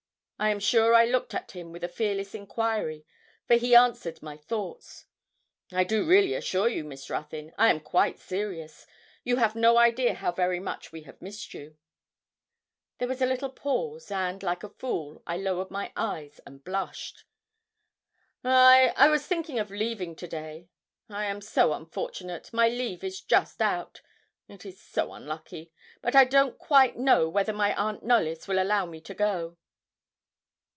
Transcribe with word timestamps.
I 0.43 0.49
am 0.49 0.59
sure 0.59 0.95
I 0.95 1.05
looked 1.05 1.35
at 1.35 1.51
him 1.51 1.71
with 1.71 1.83
a 1.83 1.87
fearless 1.87 2.33
enquiry, 2.33 3.05
for 3.45 3.57
he 3.57 3.75
answered 3.75 4.23
my 4.23 4.37
thoughts. 4.37 5.05
'I 5.71 5.83
do 5.83 6.03
really 6.03 6.33
assure 6.33 6.67
you, 6.67 6.83
Miss 6.83 7.11
Ruthyn, 7.11 7.53
I 7.59 7.69
am 7.69 7.79
quite 7.79 8.17
serious; 8.17 8.87
you 9.23 9.35
have 9.35 9.55
no 9.55 9.77
idea 9.77 10.15
how 10.15 10.31
very 10.31 10.59
much 10.59 10.91
we 10.91 11.03
have 11.03 11.21
missed 11.21 11.53
you.' 11.53 11.77
There 12.97 13.07
was 13.07 13.21
a 13.21 13.27
little 13.27 13.51
pause, 13.51 14.09
and, 14.09 14.41
like 14.41 14.63
a 14.63 14.69
fool, 14.69 15.21
I 15.27 15.37
lowered 15.37 15.69
my 15.69 15.93
eyes, 15.95 16.39
and 16.43 16.63
blushed. 16.63 17.23
'I 18.43 18.93
I 18.97 19.09
was 19.09 19.27
thinking 19.27 19.59
of 19.59 19.69
leaving 19.69 20.15
today; 20.15 20.69
I 21.07 21.25
am 21.25 21.41
so 21.41 21.71
unfortunate 21.71 22.51
my 22.51 22.67
leave 22.67 23.03
is 23.03 23.21
just 23.21 23.61
out 23.61 24.01
it 24.47 24.65
is 24.65 24.81
so 24.81 25.13
unlucky; 25.13 25.71
but 26.01 26.15
I 26.15 26.25
don't 26.25 26.57
quite 26.57 26.97
know 26.97 27.29
whether 27.29 27.53
my 27.53 27.75
aunt 27.75 28.03
Knollys 28.03 28.47
will 28.47 28.57
allow 28.59 28.87
me 28.87 28.99
to 29.01 29.13
go.' 29.13 29.57